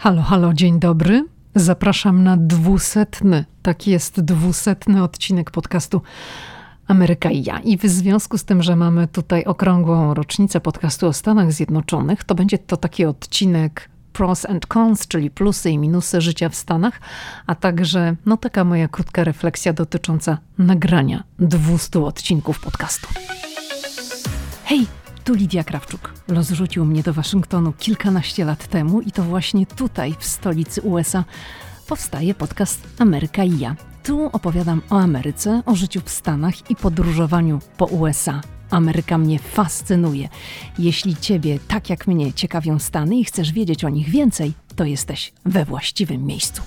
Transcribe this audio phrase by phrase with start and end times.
[0.00, 1.26] Halo, halo, dzień dobry.
[1.54, 6.02] Zapraszam na dwusetny, tak jest, dwusetny odcinek podcastu
[6.86, 7.58] Ameryka i ja.
[7.58, 12.34] I w związku z tym, że mamy tutaj okrągłą rocznicę podcastu o Stanach Zjednoczonych, to
[12.34, 17.00] będzie to taki odcinek pros and cons, czyli plusy i minusy życia w Stanach,
[17.46, 23.08] a także no taka moja krótka refleksja dotycząca nagrania 200 odcinków podcastu.
[24.64, 24.86] Hej,
[25.24, 26.12] tu Lidia Krawczuk.
[26.28, 31.24] Los rzucił mnie do Waszyngtonu kilkanaście lat temu i to właśnie tutaj, w stolicy USA,
[31.86, 33.76] powstaje podcast Ameryka i ja.
[34.04, 38.40] Tu opowiadam o Ameryce, o życiu w Stanach i podróżowaniu po USA.
[38.70, 40.28] Ameryka mnie fascynuje.
[40.78, 45.32] Jeśli Ciebie, tak jak mnie, ciekawią Stany i chcesz wiedzieć o nich więcej, to jesteś
[45.44, 46.62] we właściwym miejscu.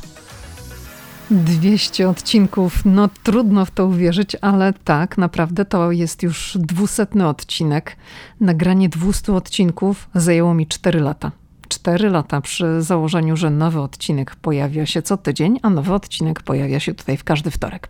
[1.34, 7.98] 200 odcinków, no trudno w to uwierzyć, ale tak, naprawdę to jest już dwusetny odcinek.
[8.40, 11.32] Nagranie 200 odcinków zajęło mi 4 lata.
[11.68, 16.80] 4 lata przy założeniu, że nowy odcinek pojawia się co tydzień, a nowy odcinek pojawia
[16.80, 17.90] się tutaj w każdy wtorek.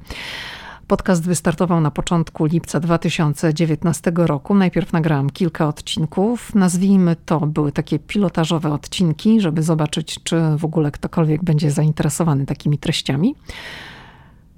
[0.94, 4.56] Podcast wystartował na początku lipca 2019 roku.
[4.56, 6.56] Najpierw nagrałam kilka odcinków.
[6.56, 12.78] Nazwijmy to, były takie pilotażowe odcinki, żeby zobaczyć, czy w ogóle ktokolwiek będzie zainteresowany takimi
[12.78, 13.36] treściami.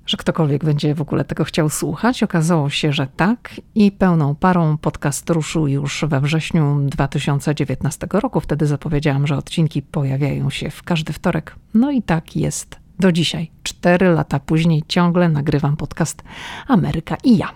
[0.05, 2.23] Że ktokolwiek będzie w ogóle tego chciał słuchać.
[2.23, 8.39] Okazało się, że tak, i pełną parą podcast ruszył już we wrześniu 2019 roku.
[8.39, 11.55] Wtedy zapowiedziałam, że odcinki pojawiają się w każdy wtorek.
[11.73, 16.23] No i tak jest do dzisiaj, cztery lata później, ciągle nagrywam podcast
[16.67, 17.51] Ameryka i ja.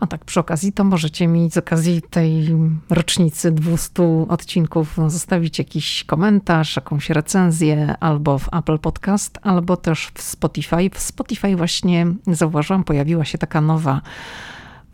[0.00, 2.56] A tak przy okazji, to możecie mi z okazji tej
[2.90, 10.22] rocznicy 200 odcinków zostawić jakiś komentarz, jakąś recenzję albo w Apple Podcast, albo też w
[10.22, 10.90] Spotify.
[10.94, 14.00] W Spotify właśnie zauważyłam, pojawiła się taka nowa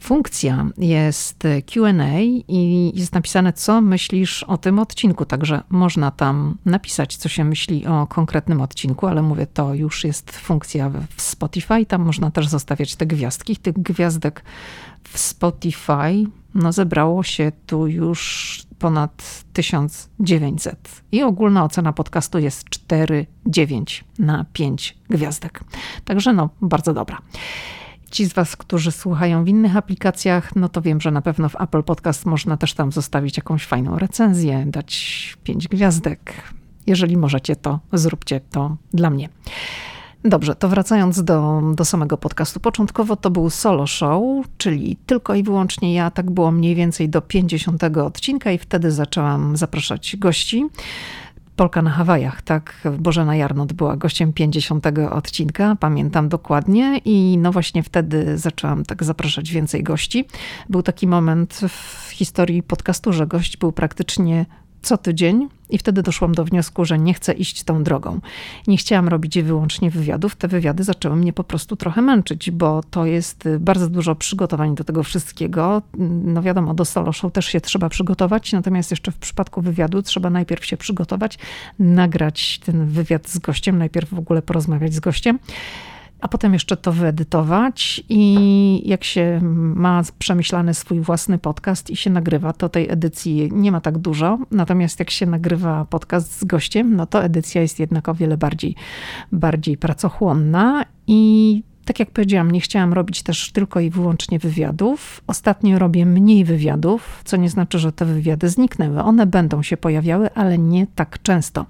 [0.02, 5.24] funkcja jest QA i jest napisane, co myślisz o tym odcinku.
[5.24, 10.30] Także można tam napisać, co się myśli o konkretnym odcinku, ale mówię, to już jest
[10.30, 11.86] funkcja w Spotify.
[11.86, 13.56] Tam można też zostawiać te gwiazdki.
[13.56, 14.44] Tych gwiazdek
[15.04, 21.02] w Spotify no, zebrało się tu już ponad 1900.
[21.12, 25.60] I ogólna ocena podcastu jest 4,9 na 5 gwiazdek.
[26.04, 27.18] Także no, bardzo dobra.
[28.12, 31.60] Ci z Was, którzy słuchają w innych aplikacjach, no to wiem, że na pewno w
[31.60, 36.34] Apple Podcast można też tam zostawić jakąś fajną recenzję, dać pięć gwiazdek.
[36.86, 39.28] Jeżeli możecie, to zróbcie to dla mnie.
[40.24, 42.60] Dobrze, to wracając do, do samego podcastu.
[42.60, 44.22] Początkowo to był solo show,
[44.58, 46.10] czyli tylko i wyłącznie ja.
[46.10, 50.66] Tak było mniej więcej do 50 odcinka, i wtedy zaczęłam zapraszać gości.
[51.62, 52.88] Polka na Hawajach, tak.
[52.98, 57.00] Bożena Jarnot była gościem 50 odcinka, pamiętam dokładnie.
[57.04, 60.24] I no właśnie wtedy zaczęłam tak zapraszać więcej gości.
[60.68, 64.46] Był taki moment w historii podcastu, że gość był praktycznie
[64.82, 68.20] co tydzień i wtedy doszłam do wniosku, że nie chcę iść tą drogą.
[68.66, 70.36] Nie chciałam robić wyłącznie wywiadów.
[70.36, 74.84] Te wywiady zaczęły mnie po prostu trochę męczyć, bo to jest bardzo dużo przygotowań do
[74.84, 75.82] tego wszystkiego.
[76.24, 80.30] No wiadomo, do solo show też się trzeba przygotować, natomiast jeszcze w przypadku wywiadu trzeba
[80.30, 81.38] najpierw się przygotować,
[81.78, 85.38] nagrać ten wywiad z gościem, najpierw w ogóle porozmawiać z gościem
[86.22, 89.40] a potem jeszcze to wyedytować i jak się
[89.74, 94.38] ma przemyślany swój własny podcast i się nagrywa, to tej edycji nie ma tak dużo.
[94.50, 98.74] Natomiast jak się nagrywa podcast z gościem, no to edycja jest jednak o wiele bardziej,
[99.32, 105.22] bardziej pracochłonna i tak jak powiedziałam, nie chciałam robić też tylko i wyłącznie wywiadów.
[105.26, 109.02] Ostatnio robię mniej wywiadów, co nie znaczy, że te wywiady zniknęły.
[109.02, 111.66] One będą się pojawiały, ale nie tak często.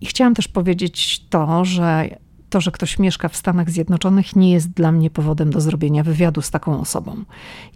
[0.00, 2.08] I chciałam też powiedzieć to, że
[2.50, 6.42] to, że ktoś mieszka w Stanach Zjednoczonych, nie jest dla mnie powodem do zrobienia wywiadu
[6.42, 7.24] z taką osobą.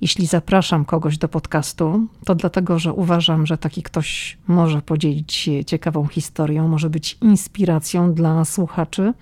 [0.01, 5.65] Jeśli zapraszam kogoś do podcastu, to dlatego, że uważam, że taki ktoś może podzielić się
[5.65, 9.15] ciekawą historią, może być inspiracją dla słuchaczy,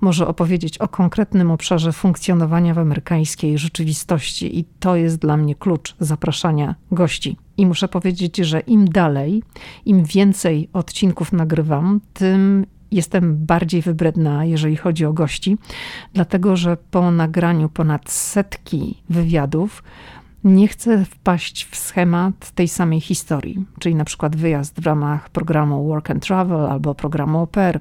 [0.00, 5.96] może opowiedzieć o konkretnym obszarze funkcjonowania w amerykańskiej rzeczywistości, i to jest dla mnie klucz
[6.00, 7.36] zapraszania gości.
[7.56, 9.42] I muszę powiedzieć, że im dalej,
[9.84, 15.58] im więcej odcinków nagrywam, tym jestem bardziej wybredna, jeżeli chodzi o gości,
[16.12, 19.82] dlatego że po nagraniu ponad setki wywiadów
[20.44, 25.88] nie chcę wpaść w schemat tej samej historii, czyli na przykład wyjazd w ramach programu
[25.88, 27.80] Work and Travel albo programu OPER,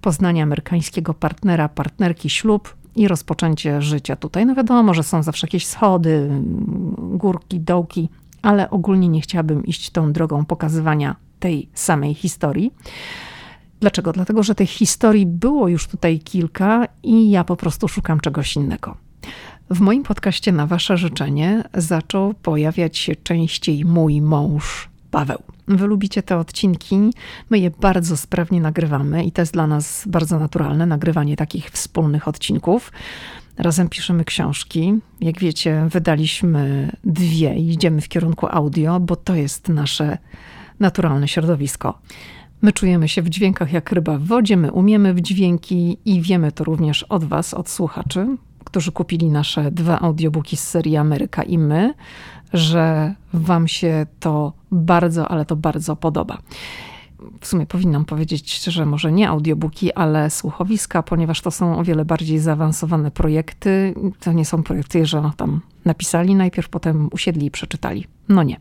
[0.00, 4.46] poznanie amerykańskiego partnera, partnerki, ślub i rozpoczęcie życia tutaj.
[4.46, 6.30] No wiadomo, że są zawsze jakieś schody,
[6.98, 8.08] górki, dołki,
[8.42, 12.72] ale ogólnie nie chciałabym iść tą drogą pokazywania tej samej historii.
[13.80, 14.12] Dlaczego?
[14.12, 18.96] Dlatego, że tych historii było już tutaj kilka i ja po prostu szukam czegoś innego.
[19.70, 25.38] W moim podcaście na Wasze życzenie zaczął pojawiać się częściej mój mąż Paweł.
[25.68, 26.96] Wy lubicie te odcinki,
[27.50, 32.28] my je bardzo sprawnie nagrywamy i to jest dla nas bardzo naturalne, nagrywanie takich wspólnych
[32.28, 32.92] odcinków.
[33.58, 34.94] Razem piszemy książki.
[35.20, 40.18] Jak wiecie, wydaliśmy dwie i idziemy w kierunku audio, bo to jest nasze
[40.80, 41.98] naturalne środowisko.
[42.62, 46.52] My czujemy się w dźwiękach jak ryba w wodzie, my umiemy w dźwięki i wiemy
[46.52, 48.26] to również od Was, od słuchaczy,
[48.64, 51.94] którzy kupili nasze dwa audiobooki z serii Ameryka i my,
[52.52, 56.38] że Wam się to bardzo, ale to bardzo podoba.
[57.40, 62.04] W sumie powinnam powiedzieć, że może nie audiobooki, ale słuchowiska, ponieważ to są o wiele
[62.04, 63.94] bardziej zaawansowane projekty.
[64.20, 68.06] To nie są projekty, że tam napisali najpierw, potem usiedli i przeczytali.
[68.28, 68.60] No nie.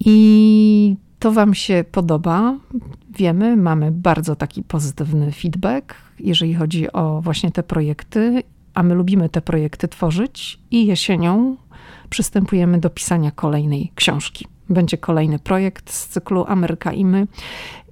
[0.00, 2.58] I to Wam się podoba.
[3.10, 8.42] Wiemy, mamy bardzo taki pozytywny feedback, jeżeli chodzi o właśnie te projekty,
[8.74, 11.56] a my lubimy te projekty tworzyć i jesienią
[12.10, 14.46] przystępujemy do pisania kolejnej książki.
[14.70, 17.26] Będzie kolejny projekt z cyklu Ameryka i my.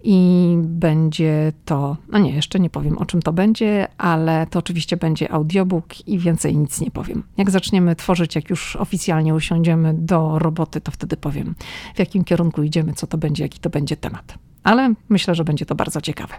[0.02, 4.96] I będzie to, no nie, jeszcze nie powiem o czym to będzie, ale to oczywiście
[4.96, 7.22] będzie audiobook i więcej nic nie powiem.
[7.36, 11.54] Jak zaczniemy tworzyć, jak już oficjalnie usiądziemy do roboty, to wtedy powiem,
[11.94, 14.38] w jakim kierunku idziemy, co to będzie, jaki to będzie temat.
[14.64, 16.34] Ale myślę, że będzie to bardzo ciekawe.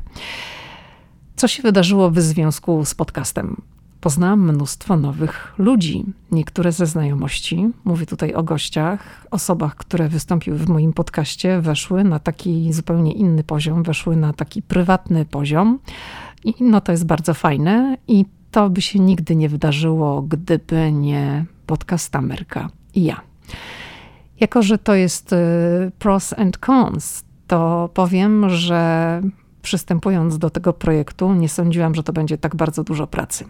[1.36, 3.62] Co się wydarzyło w związku z podcastem?
[4.02, 6.06] Poznałam mnóstwo nowych ludzi.
[6.32, 12.20] Niektóre ze znajomości, mówię tutaj o gościach, osobach, które wystąpiły w moim podcaście, weszły na
[12.20, 15.80] taki zupełnie inny poziom, weszły na taki prywatny poziom.
[16.44, 21.46] I no to jest bardzo fajne i to by się nigdy nie wydarzyło, gdyby nie
[21.66, 23.22] podcast Ameryka i ja.
[24.40, 25.38] Jako, że to jest y,
[26.00, 29.22] pros and cons, to powiem, że
[29.62, 33.46] przystępując do tego projektu, nie sądziłam, że to będzie tak bardzo dużo pracy.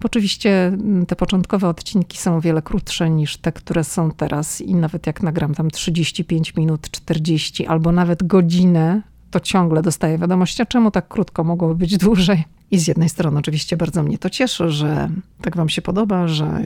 [0.00, 4.60] Bo oczywiście mm, te początkowe odcinki są o wiele krótsze niż te, które są teraz,
[4.60, 9.02] i nawet jak nagram tam 35 minut, 40 albo nawet godzinę,
[9.34, 12.44] to ciągle dostaję wiadomości, a czemu tak krótko mogłoby być dłużej.
[12.70, 15.10] I z jednej strony oczywiście bardzo mnie to cieszy, że
[15.40, 16.60] tak wam się podoba, że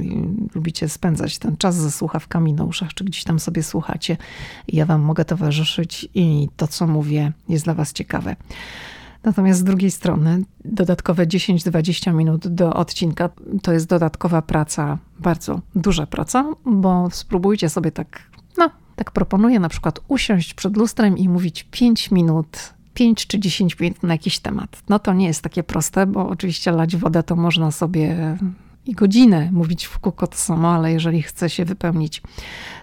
[0.55, 4.17] lubicie spędzać ten czas ze słuchawkami na uszach, czy gdzieś tam sobie słuchacie.
[4.69, 8.37] Ja wam mogę towarzyszyć i to, co mówię, jest dla was ciekawe.
[9.25, 13.29] Natomiast z drugiej strony, dodatkowe 10-20 minut do odcinka
[13.63, 18.23] to jest dodatkowa praca, bardzo duża praca, bo spróbujcie sobie tak,
[18.59, 23.81] no, tak proponuję na przykład usiąść przed lustrem i mówić 5 minut 5 czy 10
[23.81, 24.83] minut na jakiś temat.
[24.89, 28.37] No to nie jest takie proste, bo oczywiście lać wodę to można sobie
[28.89, 32.23] i godzinę mówić w kółko to samo, ale jeżeli chce się wypełnić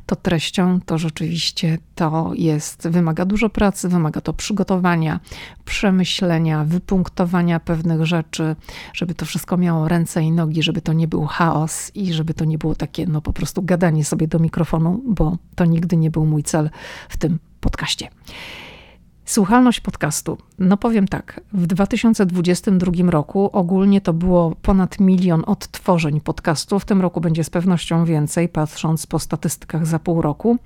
[0.06, 5.20] to treścią, to rzeczywiście to jest, wymaga dużo pracy, wymaga to przygotowania,
[5.66, 8.56] przemyślenia, wypunktowania pewnych rzeczy,
[8.94, 12.46] żeby to wszystko miało ręce i nogi, żeby to nie był chaos i żeby to
[12.46, 16.26] nie było takie, no po prostu gadanie sobie do mikrofonu, bo to nigdy nie był
[16.26, 16.70] mój cel
[17.10, 18.10] w tym podcaście.
[19.26, 20.38] Słuchalność podcastu.
[20.60, 26.80] No powiem tak, w 2022 roku ogólnie to było ponad milion odtworzeń podcastu.
[26.80, 30.58] W tym roku będzie z pewnością więcej, patrząc po statystykach za pół roku.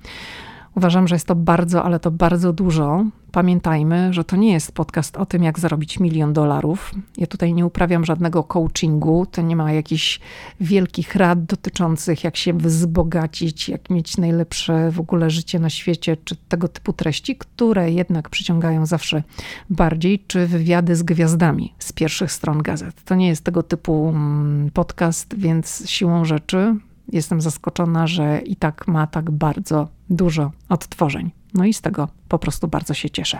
[0.76, 3.04] Uważam, że jest to bardzo, ale to bardzo dużo.
[3.32, 6.94] Pamiętajmy, że to nie jest podcast o tym, jak zarobić milion dolarów.
[7.16, 10.20] Ja tutaj nie uprawiam żadnego coachingu, to nie ma jakichś
[10.60, 16.36] wielkich rad dotyczących, jak się wzbogacić, jak mieć najlepsze w ogóle życie na świecie, czy
[16.48, 19.22] tego typu treści, które jednak przyciągają zawsze
[19.70, 23.04] bardziej, czy wywiady z gwiazdami z pierwszych stron gazet.
[23.04, 26.76] To nie jest tego typu mm, podcast, więc siłą rzeczy
[27.12, 31.30] jestem zaskoczona, że i tak ma tak bardzo dużo odtworzeń.
[31.54, 33.38] No i z tego po prostu bardzo się cieszę.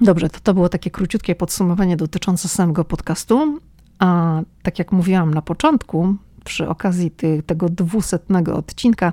[0.00, 3.58] Dobrze, to to było takie króciutkie podsumowanie dotyczące samego podcastu.
[3.98, 9.12] A tak jak mówiłam na początku, przy okazji ty, tego dwusetnego odcinka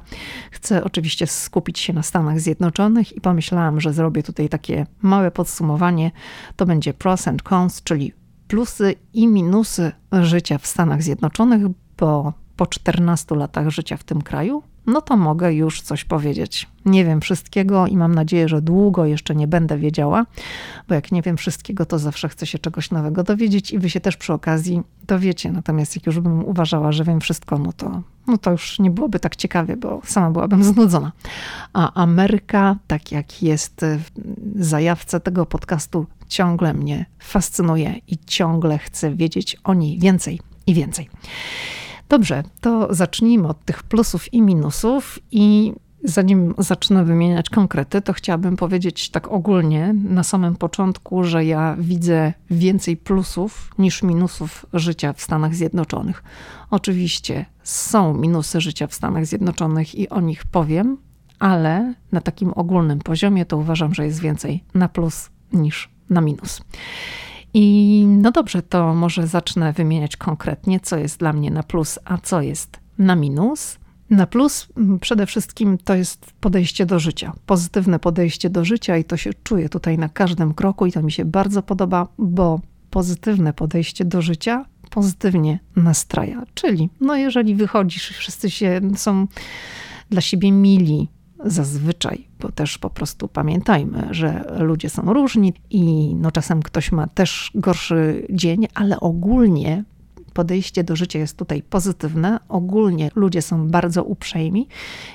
[0.52, 6.12] chcę oczywiście skupić się na Stanach Zjednoczonych i pomyślałam, że zrobię tutaj takie małe podsumowanie.
[6.56, 8.14] To będzie pros and cons, czyli
[8.48, 11.62] plusy i minusy życia w Stanach Zjednoczonych,
[11.98, 16.68] bo po 14 latach życia w tym kraju, no to mogę już coś powiedzieć.
[16.86, 20.26] Nie wiem wszystkiego i mam nadzieję, że długo jeszcze nie będę wiedziała,
[20.88, 24.00] bo jak nie wiem wszystkiego, to zawsze chcę się czegoś nowego dowiedzieć i wy się
[24.00, 25.52] też przy okazji dowiecie.
[25.52, 29.20] Natomiast jak już bym uważała, że wiem wszystko, no to, no to już nie byłoby
[29.20, 31.12] tak ciekawie, bo sama byłabym znudzona.
[31.74, 33.86] A Ameryka, tak jak jest
[34.56, 40.74] w zajawce tego podcastu, ciągle mnie fascynuje i ciągle chcę wiedzieć o niej więcej i
[40.74, 41.10] więcej.
[42.10, 48.58] Dobrze, to zacznijmy od tych plusów i minusów i zanim zacznę wymieniać konkrety, to chciałabym
[48.58, 55.22] powiedzieć tak ogólnie na samym początku, że ja widzę więcej plusów niż minusów życia w
[55.22, 56.24] Stanach Zjednoczonych.
[56.72, 60.98] Oczywiście są minusy życia w Stanach Zjednoczonych i o nich powiem,
[61.40, 66.62] ale na takim ogólnym poziomie to uważam, że jest więcej na plus niż na minus.
[67.58, 72.18] I no dobrze, to może zacznę wymieniać konkretnie, co jest dla mnie na plus, a
[72.18, 73.78] co jest na minus.
[74.10, 74.68] Na plus
[75.02, 79.70] przede wszystkim to jest podejście do życia, pozytywne podejście do życia i to się czuje
[79.70, 82.60] tutaj na każdym kroku i to mi się bardzo podoba, bo
[82.90, 86.44] pozytywne podejście do życia pozytywnie nastraja.
[86.54, 89.28] Czyli, no jeżeli wychodzisz, wszyscy się są
[90.10, 91.10] dla siebie mili,
[91.46, 97.08] zazwyczaj, bo też po prostu pamiętajmy, że ludzie są różni i no czasem ktoś ma
[97.08, 99.84] też gorszy dzień, ale ogólnie
[100.34, 102.40] podejście do życia jest tutaj pozytywne.
[102.50, 104.68] Ogólnie ludzie są bardzo uprzejmi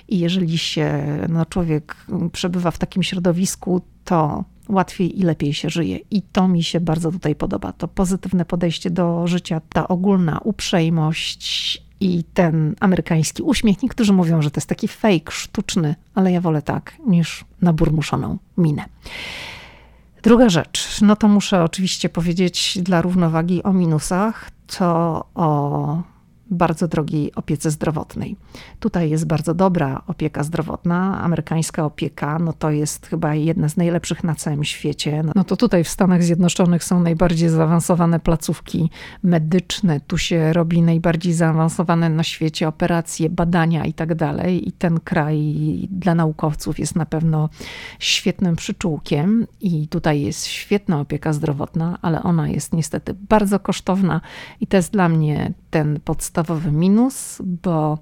[0.08, 1.96] i jeżeli się no, człowiek
[2.32, 5.98] przebywa w takim środowisku, to łatwiej i lepiej się żyje.
[6.10, 7.72] I to mi się bardzo tutaj podoba.
[7.72, 13.82] To pozytywne podejście do życia, ta ogólna uprzejmość i ten amerykański uśmiech.
[13.82, 18.84] Niektórzy mówią, że to jest taki fake, sztuczny, ale ja wolę tak niż naburmuszoną minę.
[20.22, 26.02] Druga rzecz, no to muszę oczywiście powiedzieć dla równowagi o minusach, to o
[26.50, 28.36] bardzo drogiej opiece zdrowotnej.
[28.80, 34.24] Tutaj jest bardzo dobra opieka zdrowotna, amerykańska opieka, no to jest chyba jedna z najlepszych
[34.24, 35.22] na całym świecie.
[35.34, 38.90] No to tutaj w Stanach Zjednoczonych są najbardziej zaawansowane placówki
[39.22, 44.68] medyczne, tu się robi najbardziej zaawansowane na świecie operacje, badania i tak dalej.
[44.68, 45.38] I ten kraj
[45.90, 47.48] dla naukowców jest na pewno
[47.98, 54.20] świetnym przyczółkiem i tutaj jest świetna opieka zdrowotna, ale ona jest niestety bardzo kosztowna
[54.60, 56.39] i to jest dla mnie ten podstawowy
[56.70, 57.98] minus, bo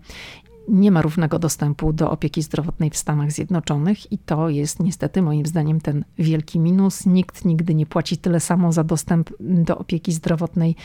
[0.69, 5.47] nie ma równego dostępu do opieki zdrowotnej w Stanach Zjednoczonych i to jest niestety moim
[5.47, 7.07] zdaniem ten wielki minus.
[7.07, 10.77] Nikt nigdy nie płaci tyle samo za dostęp do opieki zdrowotnej.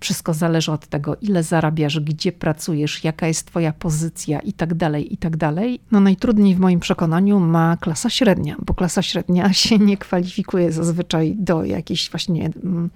[0.00, 5.14] Wszystko zależy od tego, ile zarabiasz, gdzie pracujesz, jaka jest twoja pozycja i tak dalej,
[5.14, 5.80] i tak dalej.
[5.90, 11.36] No najtrudniej w moim przekonaniu ma klasa średnia, bo klasa średnia się nie kwalifikuje zazwyczaj
[11.38, 12.90] do jakiejś właśnie, mm,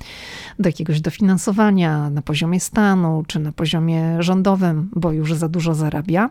[0.59, 6.31] do jakiegoś dofinansowania na poziomie stanu, czy na poziomie rządowym, bo już za dużo zarabia.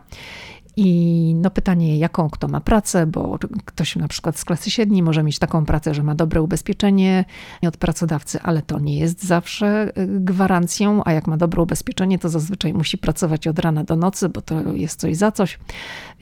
[0.78, 5.22] I no pytanie, jaką kto ma pracę, bo ktoś na przykład z klasy średniej może
[5.22, 7.24] mieć taką pracę, że ma dobre ubezpieczenie
[7.62, 12.28] od pracodawcy, ale to nie jest zawsze y, gwarancją, a jak ma dobre ubezpieczenie, to
[12.28, 15.58] zazwyczaj musi pracować od rana do nocy, bo to jest coś za coś.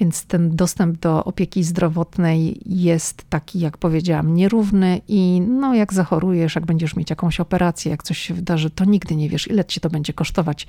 [0.01, 6.55] Więc ten dostęp do opieki zdrowotnej jest taki, jak powiedziałam, nierówny i no jak zachorujesz,
[6.55, 9.81] jak będziesz mieć jakąś operację, jak coś się wydarzy, to nigdy nie wiesz, ile ci
[9.81, 10.67] to będzie kosztować,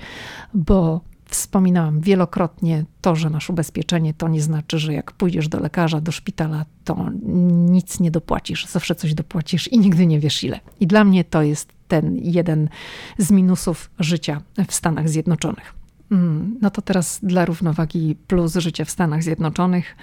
[0.53, 6.01] bo Wspominałam wielokrotnie to, że masz ubezpieczenie, to nie znaczy, że jak pójdziesz do lekarza,
[6.01, 7.09] do szpitala, to
[7.51, 8.65] nic nie dopłacisz.
[8.65, 10.59] Zawsze coś dopłacisz i nigdy nie wiesz ile.
[10.79, 12.69] I dla mnie to jest ten jeden
[13.17, 15.73] z minusów życia w Stanach Zjednoczonych.
[16.11, 19.95] Mm, no to teraz dla równowagi plus życia w Stanach Zjednoczonych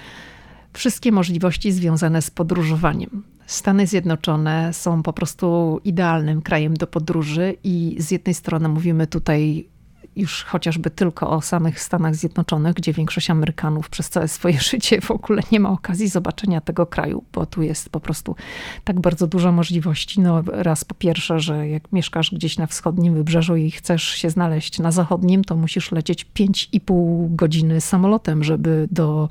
[0.72, 3.22] wszystkie możliwości związane z podróżowaniem.
[3.46, 9.68] Stany Zjednoczone są po prostu idealnym krajem do podróży i z jednej strony mówimy tutaj
[10.16, 15.10] już chociażby tylko o samych Stanach Zjednoczonych, gdzie większość Amerykanów przez całe swoje życie w
[15.10, 18.36] ogóle nie ma okazji zobaczenia tego kraju, bo tu jest po prostu
[18.84, 20.20] tak bardzo dużo możliwości.
[20.20, 24.78] No raz po pierwsze, że jak mieszkasz gdzieś na wschodnim wybrzeżu i chcesz się znaleźć
[24.78, 29.28] na zachodnim, to musisz lecieć 5,5 godziny samolotem, żeby do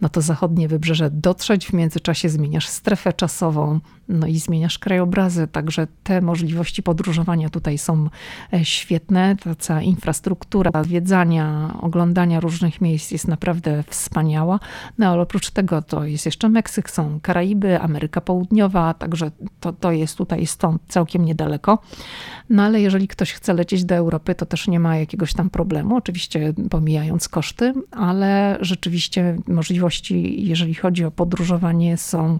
[0.00, 1.66] na to zachodnie wybrzeże dotrzeć.
[1.66, 8.08] W międzyczasie zmieniasz strefę czasową, no i zmieniasz krajobrazy, także te możliwości podróżowania tutaj są
[8.52, 9.36] e, świetne.
[9.36, 10.19] Ta cała infrastruktura
[10.84, 14.60] zwiedzania, oglądania różnych miejsc jest naprawdę wspaniała.
[14.98, 19.92] No ale oprócz tego to jest jeszcze Meksyk, są Karaiby, Ameryka Południowa, także to, to
[19.92, 21.78] jest tutaj stąd całkiem niedaleko.
[22.50, 25.96] No ale jeżeli ktoś chce lecieć do Europy, to też nie ma jakiegoś tam problemu,
[25.96, 32.38] oczywiście pomijając koszty, ale rzeczywiście możliwości, jeżeli chodzi o podróżowanie, są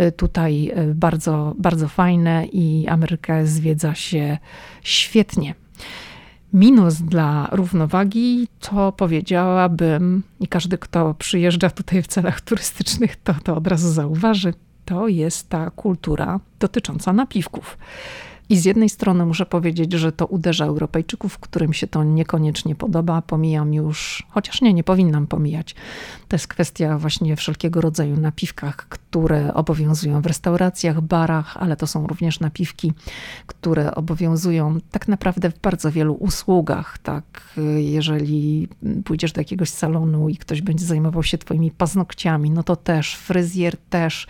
[0.00, 4.38] y, tutaj y, bardzo, bardzo fajne i Amerykę zwiedza się
[4.82, 5.54] świetnie.
[6.52, 13.56] Minus dla równowagi to powiedziałabym, i każdy, kto przyjeżdża tutaj w celach turystycznych, to to
[13.56, 14.54] od razu zauważy,
[14.84, 17.78] to jest ta kultura dotycząca napiwków.
[18.48, 23.22] I z jednej strony muszę powiedzieć, że to uderza Europejczyków, którym się to niekoniecznie podoba.
[23.22, 25.74] Pomijam już, chociaż nie, nie powinnam pomijać.
[26.28, 28.76] To jest kwestia właśnie wszelkiego rodzaju napiwkach,
[29.10, 32.92] które obowiązują w restauracjach, barach, ale to są również napiwki,
[33.46, 36.98] które obowiązują tak naprawdę w bardzo wielu usługach.
[36.98, 38.68] Tak, jeżeli
[39.04, 43.76] pójdziesz do jakiegoś salonu i ktoś będzie zajmował się twoimi paznokciami, no to też fryzjer
[43.76, 44.26] też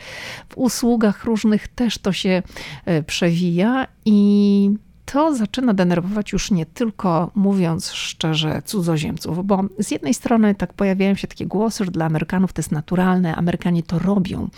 [0.48, 2.42] w usługach różnych też to się
[2.84, 4.70] e, przewija i
[5.12, 11.14] to zaczyna denerwować już nie tylko, mówiąc szczerze, cudzoziemców, bo z jednej strony tak pojawiają
[11.14, 14.48] się takie głosy, że dla Amerykanów to jest naturalne, Amerykanie to robią,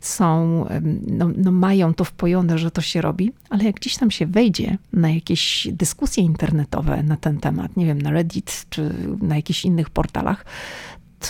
[0.00, 0.66] są,
[1.06, 4.78] no, no mają to wpojone, że to się robi, ale jak gdzieś tam się wejdzie
[4.92, 8.90] na jakieś dyskusje internetowe na ten temat, nie wiem, na Reddit czy
[9.22, 10.44] na jakichś innych portalach,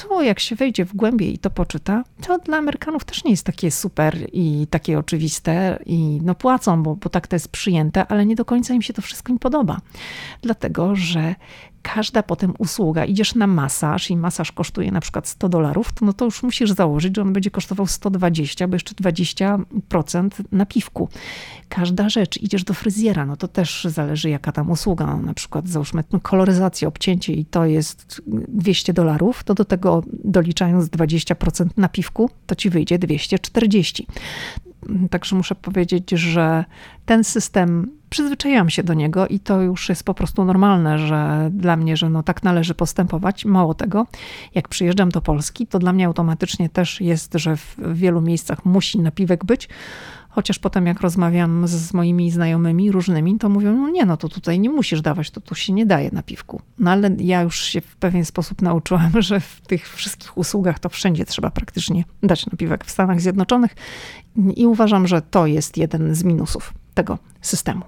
[0.02, 3.46] to jak się wejdzie w głębiej i to poczyta, to dla Amerykanów też nie jest
[3.46, 8.26] takie super i takie oczywiste i no płacą, bo, bo tak to jest przyjęte, ale
[8.26, 9.80] nie do końca im się to wszystko nie podoba.
[10.42, 11.34] Dlatego, że
[11.84, 16.12] każda potem usługa, idziesz na masaż i masaż kosztuje na przykład 100 dolarów, to no
[16.12, 21.08] to już musisz założyć, że on będzie kosztował 120, bo jeszcze 20% na piwku.
[21.68, 25.68] Każda rzecz, idziesz do fryzjera, no to też zależy jaka tam usługa, no na przykład
[25.68, 31.88] załóżmy no, koloryzację, obcięcie i to jest 200 dolarów, to do tego doliczając 20% na
[31.88, 34.06] piwku, to ci wyjdzie 240.
[35.10, 36.64] Także muszę powiedzieć, że
[37.06, 41.76] ten system przyzwyczaiłam się do niego i to już jest po prostu normalne, że dla
[41.76, 43.44] mnie, że no tak należy postępować.
[43.44, 44.06] Mało tego,
[44.54, 48.98] jak przyjeżdżam do Polski, to dla mnie automatycznie też jest, że w wielu miejscach musi
[48.98, 49.68] napiwek być,
[50.28, 54.60] Chociaż potem jak rozmawiam z moimi znajomymi różnymi, to mówią, no nie, no to tutaj
[54.60, 56.62] nie musisz dawać, to tu się nie daje na piwku.
[56.78, 60.88] No ale ja już się w pewien sposób nauczyłam, że w tych wszystkich usługach to
[60.88, 63.74] wszędzie trzeba praktycznie dać napiwek w Stanach Zjednoczonych
[64.56, 67.82] i uważam, że to jest jeden z minusów tego systemu.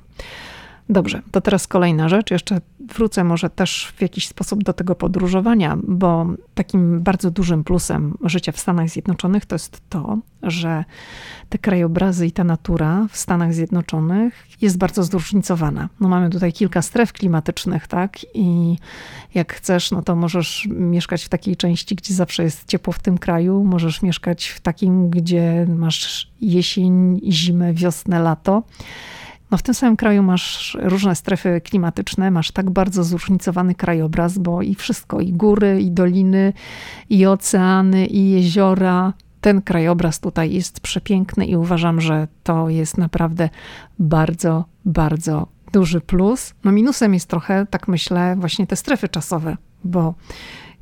[0.89, 2.31] Dobrze, to teraz kolejna rzecz.
[2.31, 8.15] Jeszcze wrócę może też w jakiś sposób do tego podróżowania, bo takim bardzo dużym plusem
[8.25, 10.85] życia w Stanach Zjednoczonych to jest to, że
[11.49, 15.89] te krajobrazy i ta natura w Stanach Zjednoczonych jest bardzo zróżnicowana.
[16.01, 18.19] No mamy tutaj kilka stref klimatycznych, tak?
[18.35, 18.77] I
[19.35, 23.19] jak chcesz, no to możesz mieszkać w takiej części, gdzie zawsze jest ciepło w tym
[23.19, 28.63] kraju, możesz mieszkać w takim, gdzie masz jesień, zimę, wiosnę, lato.
[29.51, 34.63] No w tym samym kraju masz różne strefy klimatyczne, masz tak bardzo zróżnicowany krajobraz, bo
[34.63, 36.53] i wszystko, i góry, i doliny,
[37.11, 39.13] i oceany, i jeziora.
[39.41, 43.49] Ten krajobraz tutaj jest przepiękny i uważam, że to jest naprawdę
[43.99, 46.55] bardzo, bardzo duży plus.
[46.65, 50.15] No minusem jest trochę, tak myślę, właśnie te strefy czasowe, bo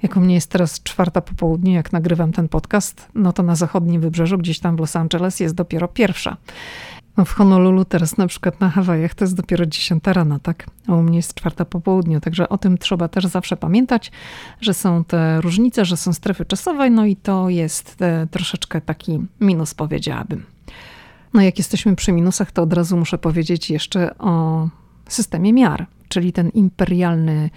[0.02, 3.56] jak u mnie jest teraz czwarta po południu, jak nagrywam ten podcast, no to na
[3.56, 6.36] zachodnim wybrzeżu, gdzieś tam w Los Angeles jest dopiero pierwsza.
[7.16, 10.66] No w Honolulu teraz na przykład na Hawajach to jest dopiero 10 rano, tak?
[10.88, 14.12] A u mnie jest czwarta po południu, także o tym trzeba też zawsze pamiętać,
[14.60, 19.20] że są te różnice, że są strefy czasowe, no i to jest e, troszeczkę taki
[19.40, 20.46] minus, powiedziałabym.
[21.34, 24.68] No jak jesteśmy przy minusach, to od razu muszę powiedzieć jeszcze o
[25.08, 27.50] systemie miar, czyli ten imperialny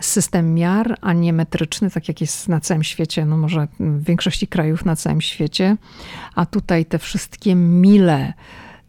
[0.00, 4.46] system miar, a nie metryczny, tak jak jest na całym świecie, no może w większości
[4.46, 5.76] krajów na całym świecie.
[6.34, 8.32] A tutaj te wszystkie mile,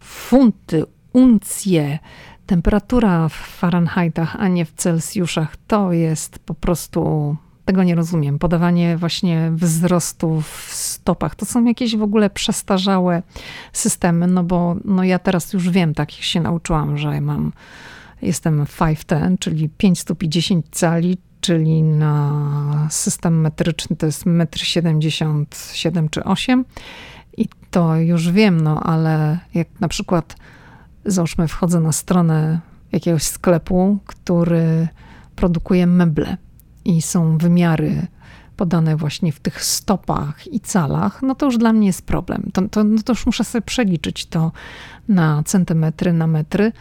[0.09, 1.99] funty, uncje,
[2.45, 8.39] temperatura w Fahrenheitach, a nie w Celsjuszach, to jest po prostu tego nie rozumiem.
[8.39, 13.23] Podawanie właśnie wzrostu w stopach to są jakieś w ogóle przestarzałe
[13.73, 17.51] systemy, no bo no ja teraz już wiem, tak się nauczyłam, że mam,
[18.21, 25.97] jestem 5'10, czyli 5 stóp i 10 cali, czyli na system metryczny to jest 1,77
[25.97, 26.65] m czy 8
[27.39, 30.35] i to już wiem, no ale jak na przykład
[31.05, 32.59] załóżmy wchodzę na stronę
[32.91, 34.87] jakiegoś sklepu, który
[35.35, 36.37] produkuje meble
[36.85, 38.07] i są wymiary
[38.55, 42.49] podane właśnie w tych stopach i calach, no to już dla mnie jest problem.
[42.53, 44.51] To, to, no to już muszę sobie przeliczyć to
[45.07, 46.71] na centymetry, na metry,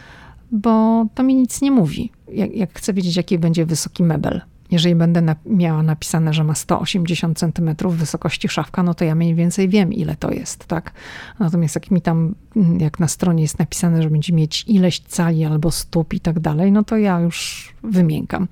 [0.51, 2.11] bo to mi nic nie mówi.
[2.31, 6.55] Jak, jak chcę wiedzieć, jaki będzie wysoki mebel, jeżeli będę na, miała napisane, że ma
[6.55, 10.91] 180 cm wysokości szafka, no to ja mniej więcej wiem, ile to jest, tak?
[11.39, 12.35] Natomiast jak mi tam,
[12.79, 16.71] jak na stronie jest napisane, że będzie mieć ileś cali albo stóp i tak dalej,
[16.71, 18.47] no to ja już wymiękam.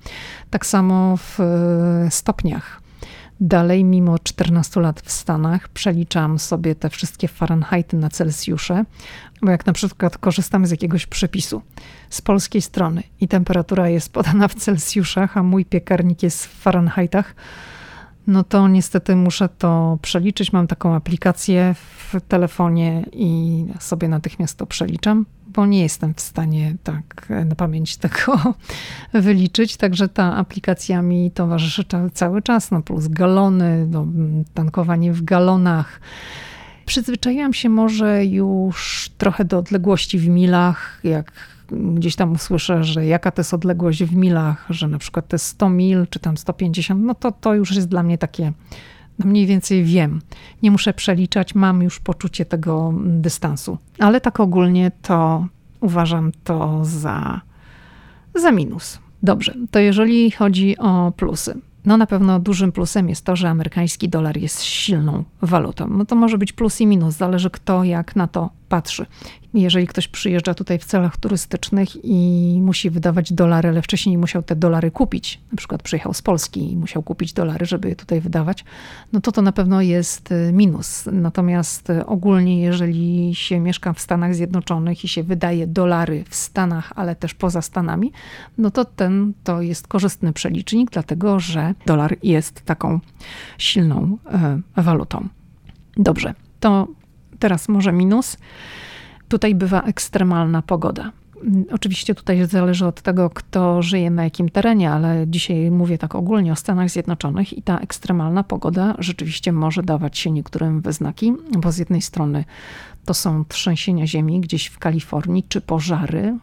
[0.50, 2.87] Tak samo w e, stopniach.
[3.40, 8.84] Dalej, mimo 14 lat w Stanach, przeliczam sobie te wszystkie Fahrenheity na Celsjusze,
[9.42, 11.62] bo jak na przykład korzystam z jakiegoś przepisu.
[12.10, 13.02] Z polskiej strony.
[13.20, 17.34] I temperatura jest podana w Celsjuszach, a mój piekarnik jest w Fahrenheitach,
[18.26, 20.52] no to niestety muszę to przeliczyć.
[20.52, 26.76] Mam taką aplikację w telefonie i sobie natychmiast to przeliczam, bo nie jestem w stanie
[26.84, 28.54] tak na pamięć tego
[29.14, 29.76] wyliczyć.
[29.76, 34.06] Także ta aplikacja mi towarzyszy cały czas, no plus galony, no,
[34.54, 36.00] tankowanie w galonach.
[36.86, 41.32] Przyzwyczaiłam się może już trochę do odległości w milach, jak
[41.70, 45.46] gdzieś tam usłyszę, że jaka to jest odległość w milach, że na przykład to jest
[45.46, 48.52] 100 mil, czy tam 150, no to to już jest dla mnie takie,
[49.18, 50.20] no mniej więcej wiem.
[50.62, 53.78] Nie muszę przeliczać, mam już poczucie tego dystansu.
[53.98, 55.46] Ale tak ogólnie to
[55.80, 57.40] uważam to za
[58.34, 58.98] za minus.
[59.22, 61.60] Dobrze, to jeżeli chodzi o plusy.
[61.84, 65.88] No na pewno dużym plusem jest to, że amerykański dolar jest silną walutą.
[65.88, 69.06] No to może być plus i minus, zależy kto jak na to patrzy.
[69.54, 74.56] Jeżeli ktoś przyjeżdża tutaj w celach turystycznych i musi wydawać dolary, ale wcześniej musiał te
[74.56, 78.64] dolary kupić, na przykład przyjechał z Polski i musiał kupić dolary, żeby je tutaj wydawać,
[79.12, 81.08] no to to na pewno jest y, minus.
[81.12, 86.92] Natomiast y, ogólnie, jeżeli się mieszka w Stanach Zjednoczonych i się wydaje dolary w Stanach,
[86.96, 88.12] ale też poza Stanami,
[88.58, 93.00] no to ten to jest korzystny przelicznik, dlatego że dolar jest taką
[93.58, 94.18] silną
[94.76, 95.28] y, walutą.
[95.96, 96.88] Dobrze, to
[97.38, 98.36] Teraz może minus.
[99.28, 101.12] Tutaj bywa ekstremalna pogoda.
[101.72, 106.52] Oczywiście tutaj zależy od tego, kto żyje na jakim terenie, ale dzisiaj mówię tak ogólnie
[106.52, 111.78] o Stanach Zjednoczonych i ta ekstremalna pogoda rzeczywiście może dawać się niektórym wyznaki, bo z
[111.78, 112.44] jednej strony
[113.04, 116.38] to są trzęsienia ziemi gdzieś w Kalifornii, czy pożary,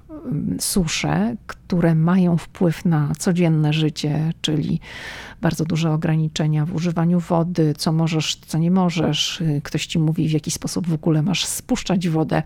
[0.59, 4.79] susze, które mają wpływ na codzienne życie, czyli
[5.41, 9.43] bardzo duże ograniczenia w używaniu wody, co możesz, co nie możesz.
[9.63, 12.43] Ktoś ci mówi, w jaki sposób w ogóle masz spuszczać wodę.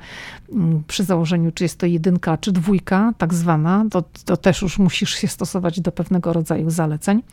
[0.87, 5.15] Przy założeniu, czy jest to jedynka, czy dwójka, tak zwana, to, to też już musisz
[5.15, 7.23] się stosować do pewnego rodzaju zaleceń.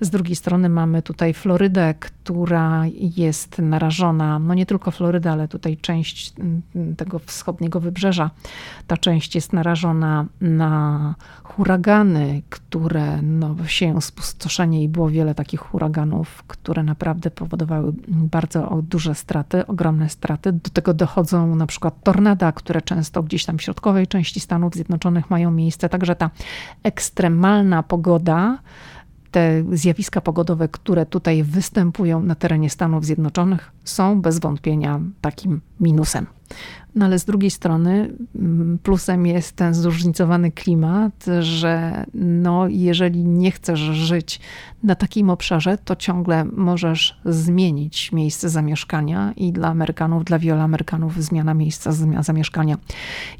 [0.00, 2.84] Z drugiej strony mamy tutaj Florydę, która
[3.16, 6.32] jest narażona, no nie tylko Floryda, ale tutaj część
[6.96, 8.30] tego wschodniego wybrzeża,
[8.86, 9.95] ta część jest narażona
[10.40, 18.82] na huragany, które no, sieją spustoszenie i było wiele takich huraganów, które naprawdę powodowały bardzo
[18.82, 20.52] duże straty, ogromne straty.
[20.52, 25.30] Do tego dochodzą na przykład tornada, które często gdzieś tam w środkowej części Stanów Zjednoczonych
[25.30, 25.88] mają miejsce.
[25.88, 26.30] Także ta
[26.82, 28.58] ekstremalna pogoda,
[29.30, 36.26] te zjawiska pogodowe, które tutaj występują na terenie Stanów Zjednoczonych, są bez wątpienia takim minusem.
[36.94, 43.50] No ale z drugiej strony mm, plusem jest ten zróżnicowany klimat, że no, jeżeli nie
[43.50, 44.40] chcesz żyć
[44.82, 51.24] na takim obszarze, to ciągle możesz zmienić miejsce zamieszkania i dla Amerykanów, dla wielu Amerykanów
[51.24, 52.78] zmiana miejsca zamieszkania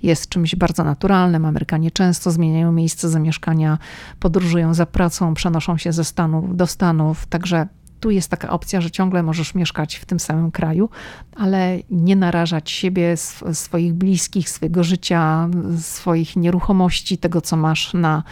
[0.03, 1.45] jest czymś bardzo naturalnym.
[1.45, 3.79] Amerykanie często zmieniają miejsce zamieszkania,
[4.21, 7.67] podróżują za pracą, przenoszą się ze Stanów do Stanów, także
[8.07, 10.91] tu jest taka opcja, że ciągle możesz mieszkać w tym samym kraju,
[11.37, 13.17] ale nie narażać siebie,
[13.53, 18.23] swoich bliskich, swojego życia, swoich nieruchomości, tego co masz na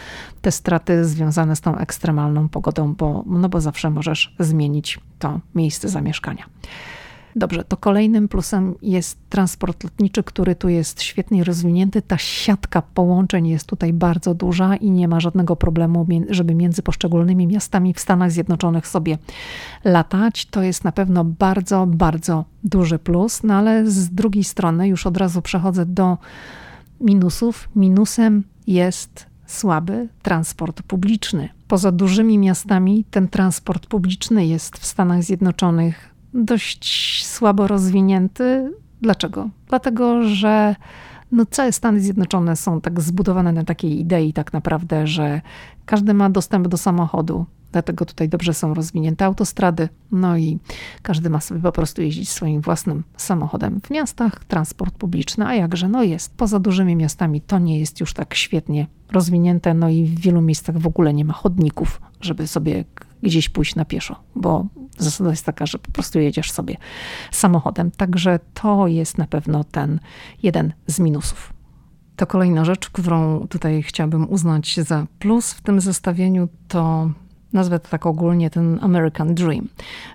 [0.41, 5.89] te straty związane z tą ekstremalną pogodą, bo, no bo zawsze możesz zmienić to miejsce
[5.89, 6.45] zamieszkania.
[7.37, 12.01] Dobrze, to kolejnym plusem jest transport lotniczy, który tu jest świetnie rozwinięty.
[12.01, 17.47] Ta siatka połączeń jest tutaj bardzo duża i nie ma żadnego problemu, żeby między poszczególnymi
[17.47, 19.17] miastami w Stanach Zjednoczonych sobie
[19.83, 20.45] latać.
[20.45, 25.17] To jest na pewno bardzo, bardzo duży plus, no ale z drugiej strony już od
[25.17, 26.17] razu przechodzę do
[27.01, 27.69] minusów.
[27.75, 31.49] Minusem jest słaby transport publiczny.
[31.67, 38.73] Poza dużymi miastami ten transport publiczny jest w Stanach Zjednoczonych dość słabo rozwinięty.
[39.01, 39.49] Dlaczego?
[39.67, 40.75] Dlatego, że
[41.31, 45.41] no całe Stany Zjednoczone są tak zbudowane na takiej idei tak naprawdę, że
[45.85, 47.45] każdy ma dostęp do samochodu.
[47.71, 50.59] Dlatego tutaj dobrze są rozwinięte autostrady, no i
[51.01, 53.81] każdy ma sobie po prostu jeździć swoim własnym samochodem.
[53.81, 56.37] W miastach transport publiczny, a jakże, no jest.
[56.37, 60.77] Poza dużymi miastami to nie jest już tak świetnie rozwinięte, no i w wielu miejscach
[60.77, 62.85] w ogóle nie ma chodników, żeby sobie
[63.21, 64.65] gdzieś pójść na pieszo, bo
[64.97, 66.77] zasada jest taka, że po prostu jedziesz sobie
[67.31, 67.91] samochodem.
[67.91, 69.99] Także to jest na pewno ten
[70.43, 71.53] jeden z minusów.
[72.15, 77.09] To kolejna rzecz, którą tutaj chciałabym uznać za plus w tym zestawieniu, to
[77.53, 79.67] nazwę to tak ogólnie ten American Dream.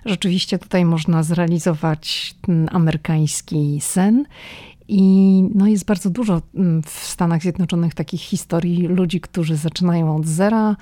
[0.05, 4.25] Rzeczywiście tutaj można zrealizować ten amerykański sen
[4.87, 10.25] i no jest bardzo dużo mm, w Stanach Zjednoczonych takich historii ludzi, którzy zaczynają od
[10.25, 10.75] zera,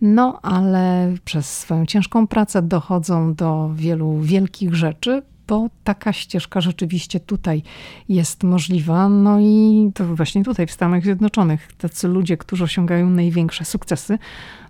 [0.00, 7.20] no ale przez swoją ciężką pracę dochodzą do wielu wielkich rzeczy, bo taka ścieżka rzeczywiście
[7.20, 7.62] tutaj
[8.08, 9.08] jest możliwa.
[9.08, 14.18] No i to właśnie tutaj w Stanach Zjednoczonych tacy ludzie, którzy osiągają największe sukcesy,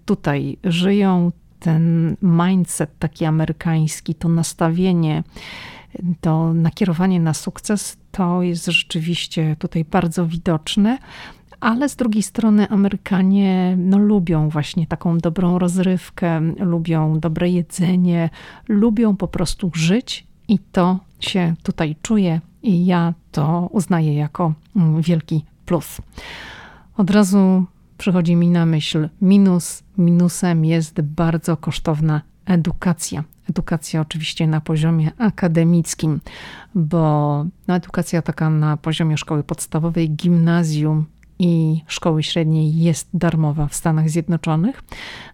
[0.05, 1.33] tutaj żyją.
[1.61, 5.22] Ten mindset taki amerykański, to nastawienie,
[6.20, 10.98] to nakierowanie na sukces to jest rzeczywiście tutaj bardzo widoczne.
[11.61, 18.30] Ale z drugiej strony Amerykanie no, lubią właśnie taką dobrą rozrywkę, lubią dobre jedzenie,
[18.68, 25.02] lubią po prostu żyć i to się tutaj czuje i ja to uznaję jako mm,
[25.02, 26.00] wielki plus.
[26.96, 27.64] Od razu
[27.98, 29.82] przychodzi mi na myśl minus.
[29.98, 33.24] Minusem jest bardzo kosztowna edukacja.
[33.50, 36.20] Edukacja oczywiście na poziomie akademickim,
[36.74, 36.98] bo
[37.68, 41.06] no, edukacja taka na poziomie szkoły podstawowej, gimnazjum
[41.38, 44.82] i szkoły średniej jest darmowa w Stanach Zjednoczonych.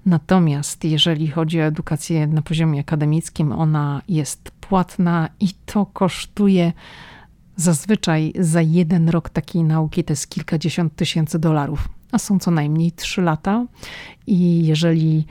[0.06, 6.72] Natomiast jeżeli chodzi o edukację na poziomie akademickim, ona jest płatna i to kosztuje
[7.56, 12.92] zazwyczaj za jeden rok takiej nauki to jest kilkadziesiąt tysięcy dolarów, a są co najmniej
[12.92, 13.66] trzy lata.
[14.26, 15.26] I jeżeli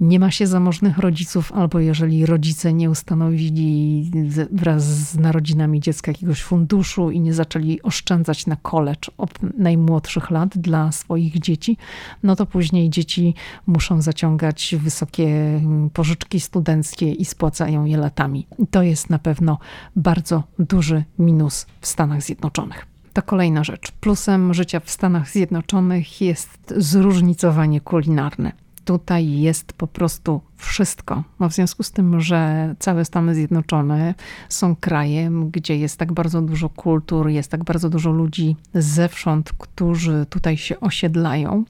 [0.00, 4.10] nie ma się zamożnych rodziców, albo jeżeli rodzice nie ustanowili
[4.50, 10.58] wraz z narodzinami dziecka jakiegoś funduszu i nie zaczęli oszczędzać na college od najmłodszych lat
[10.58, 11.76] dla swoich dzieci,
[12.22, 13.34] no to później dzieci
[13.66, 15.60] muszą zaciągać wysokie
[15.92, 18.46] pożyczki studenckie i spłacają je latami.
[18.70, 19.58] to jest na pewno
[19.96, 22.86] bardzo duży minus w Stanach Zjednoczonych.
[23.12, 23.92] To kolejna rzecz.
[23.92, 28.52] Plusem życia w Stanach Zjednoczonych jest zróżnicowanie kulinarne
[28.90, 31.22] tutaj jest po prostu wszystko.
[31.40, 34.14] No w związku z tym, że całe Stany Zjednoczone
[34.48, 40.26] są krajem, gdzie jest tak bardzo dużo kultur, jest tak bardzo dużo ludzi zewsząd, którzy
[40.30, 41.64] tutaj się osiedlają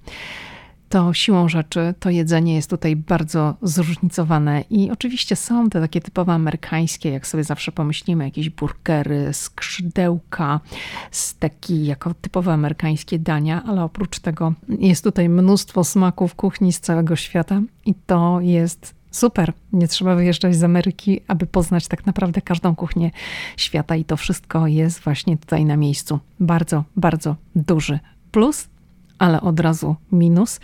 [0.91, 6.33] to siłą rzeczy to jedzenie jest tutaj bardzo zróżnicowane i oczywiście są te takie typowo
[6.33, 10.61] amerykańskie, jak sobie zawsze pomyślimy, jakieś burgery, skrzydełka,
[11.11, 17.17] steki jako typowo amerykańskie dania, ale oprócz tego jest tutaj mnóstwo smaków kuchni z całego
[17.17, 22.75] świata i to jest Super, nie trzeba wyjeżdżać z Ameryki, aby poznać tak naprawdę każdą
[22.75, 23.11] kuchnię
[23.57, 26.19] świata, i to wszystko jest właśnie tutaj na miejscu.
[26.41, 27.99] Bardzo, bardzo duży
[28.33, 28.70] plus
[29.21, 30.61] ale od razu minus.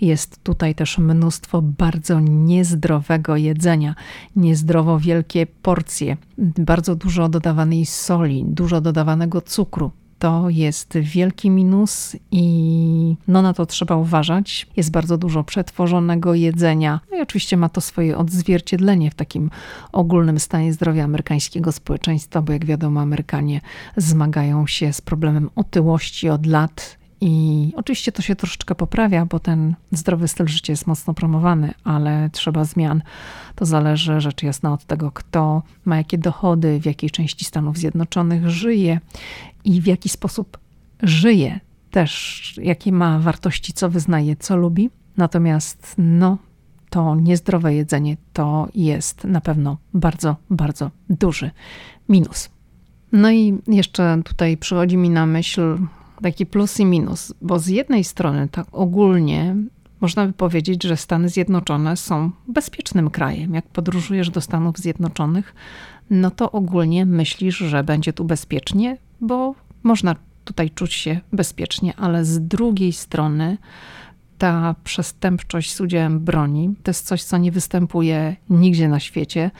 [0.00, 3.94] Jest tutaj też mnóstwo bardzo niezdrowego jedzenia,
[4.36, 6.16] niezdrowo wielkie porcje,
[6.58, 9.90] bardzo dużo dodawanej soli, dużo dodawanego cukru.
[10.18, 14.66] To jest wielki minus i no na to trzeba uważać.
[14.76, 17.00] Jest bardzo dużo przetworzonego jedzenia.
[17.10, 19.50] No i oczywiście ma to swoje odzwierciedlenie w takim
[19.92, 23.60] ogólnym stanie zdrowia amerykańskiego społeczeństwa, bo jak wiadomo, Amerykanie
[23.96, 29.74] zmagają się z problemem otyłości od lat i oczywiście to się troszeczkę poprawia, bo ten
[29.92, 33.02] zdrowy styl życia jest mocno promowany, ale trzeba zmian.
[33.54, 38.50] To zależy rzecz jasna od tego, kto ma jakie dochody, w jakiej części Stanów Zjednoczonych
[38.50, 39.00] żyje
[39.64, 40.58] i w jaki sposób
[41.02, 44.90] żyje, też jakie ma wartości, co wyznaje, co lubi.
[45.16, 46.38] Natomiast no,
[46.90, 51.50] to niezdrowe jedzenie to jest na pewno bardzo, bardzo duży
[52.08, 52.50] minus.
[53.12, 55.78] No i jeszcze tutaj przychodzi mi na myśl
[56.22, 59.56] taki plus i minus, bo z jednej strony tak ogólnie
[60.00, 63.54] można by powiedzieć, że Stany Zjednoczone są bezpiecznym krajem.
[63.54, 65.54] Jak podróżujesz do Stanów Zjednoczonych,
[66.10, 72.24] no to ogólnie myślisz, że będzie tu bezpiecznie, bo można tutaj czuć się bezpiecznie, ale
[72.24, 73.58] z drugiej strony
[74.38, 79.50] ta przestępczość z udziałem broni to jest coś, co nie występuje nigdzie na świecie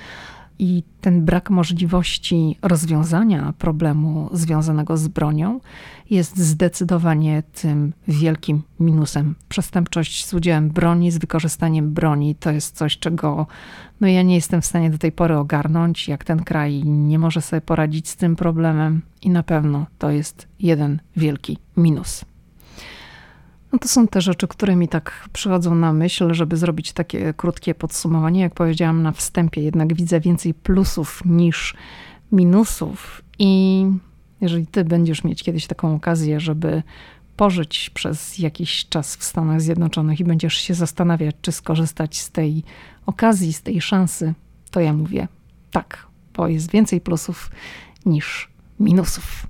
[0.59, 5.61] i ten brak możliwości rozwiązania problemu związanego z bronią
[6.11, 9.35] jest zdecydowanie tym wielkim minusem.
[9.49, 13.47] Przestępczość z udziałem broni, z wykorzystaniem broni to jest coś, czego
[14.01, 17.41] no ja nie jestem w stanie do tej pory ogarnąć, jak ten kraj nie może
[17.41, 22.25] sobie poradzić z tym problemem i na pewno to jest jeden wielki minus.
[23.73, 27.75] No to są te rzeczy, które mi tak przychodzą na myśl, żeby zrobić takie krótkie
[27.75, 28.41] podsumowanie.
[28.41, 31.77] Jak powiedziałam na wstępie, jednak widzę więcej plusów niż
[32.33, 33.23] minusów.
[33.39, 33.85] I
[34.41, 36.83] jeżeli ty będziesz mieć kiedyś taką okazję, żeby
[37.37, 42.65] pożyć przez jakiś czas w Stanach Zjednoczonych i będziesz się zastanawiać, czy skorzystać z tej
[43.07, 44.35] okazji, z tej szansy,
[44.71, 45.29] to ja mówię
[45.71, 47.51] tak, bo jest więcej plusów
[48.07, 48.49] niż
[48.81, 49.47] minusów.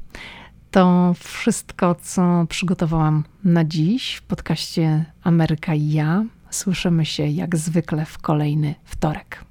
[0.70, 6.24] To wszystko, co przygotowałam na dziś w podcaście Ameryka i ja.
[6.50, 9.44] Słyszymy się jak zwykle w kolejny wtorek.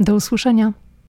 [0.00, 0.72] Do usłyszenia.